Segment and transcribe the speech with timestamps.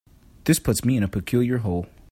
[0.45, 1.85] This puts me in a peculiar hole.